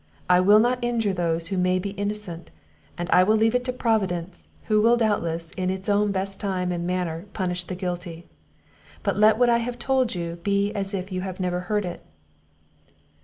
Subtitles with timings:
[0.27, 2.49] I will not injure those who may be innocent;
[2.97, 6.87] and I leave it to Providence, who will doubtless, in its own best time and
[6.87, 8.25] manner, punish the guilty.
[9.03, 12.01] But let what I have told you be as if you had never heard it."